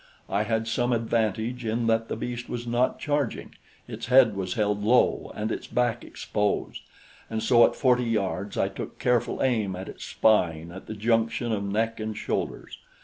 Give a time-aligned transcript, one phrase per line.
[0.29, 3.53] I had some advantage in that the beast was not charging;
[3.87, 6.81] its head was held low and its back exposed;
[7.29, 11.51] and so at forty yards I took careful aim at its spine at the junction
[11.51, 12.79] of neck and shoulders.